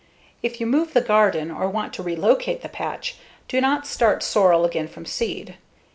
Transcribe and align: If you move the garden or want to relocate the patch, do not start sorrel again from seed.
If 0.41 0.59
you 0.59 0.65
move 0.65 0.93
the 0.93 1.01
garden 1.01 1.51
or 1.51 1.69
want 1.69 1.93
to 1.93 2.01
relocate 2.01 2.63
the 2.63 2.69
patch, 2.69 3.17
do 3.47 3.61
not 3.61 3.85
start 3.85 4.23
sorrel 4.23 4.65
again 4.65 4.87
from 4.87 5.05
seed. 5.05 5.57